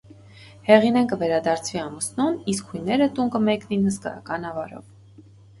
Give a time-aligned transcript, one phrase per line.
[0.69, 4.91] Հեղինէն կը վերադարձուի ամուսնուն, իսկ յոյները տուն կը մեկնին հսկայական աւարով։